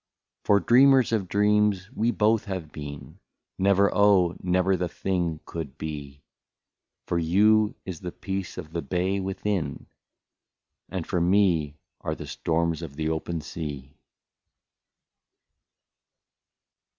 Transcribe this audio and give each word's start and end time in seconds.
For 0.45 0.59
dreamers 0.59 1.11
of 1.11 1.27
dreams 1.27 1.91
we 1.91 2.09
both 2.09 2.45
have 2.45 2.71
been,— 2.71 3.19
Never, 3.59 3.91
oh! 3.93 4.35
never, 4.41 4.75
the 4.75 4.87
thing 4.89 5.41
could 5.45 5.77
be; 5.77 6.23
For 7.05 7.19
you 7.19 7.75
is 7.85 7.99
the 7.99 8.11
peace 8.11 8.57
of 8.57 8.73
the 8.73 8.81
bay 8.81 9.19
within, 9.19 9.85
And 10.89 11.05
for 11.05 11.21
me 11.21 11.75
are 11.99 12.15
the 12.15 12.25
storms 12.25 12.81
of 12.81 12.95
the 12.95 13.09
open 13.09 13.41
sea. 13.41 13.93